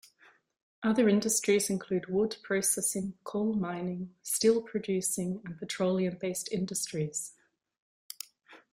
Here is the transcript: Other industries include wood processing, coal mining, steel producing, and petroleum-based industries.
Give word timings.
Other 0.81 1.07
industries 1.07 1.69
include 1.69 2.07
wood 2.07 2.37
processing, 2.41 3.13
coal 3.23 3.53
mining, 3.53 4.15
steel 4.23 4.63
producing, 4.63 5.43
and 5.45 5.59
petroleum-based 5.59 6.51
industries. 6.51 7.33